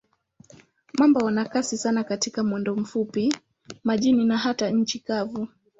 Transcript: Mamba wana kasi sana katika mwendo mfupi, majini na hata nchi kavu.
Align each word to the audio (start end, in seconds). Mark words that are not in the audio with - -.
Mamba 0.93 1.19
wana 1.25 1.45
kasi 1.45 1.77
sana 1.77 2.03
katika 2.03 2.43
mwendo 2.43 2.75
mfupi, 2.75 3.35
majini 3.83 4.25
na 4.25 4.37
hata 4.37 4.69
nchi 4.69 4.99
kavu. 4.99 5.47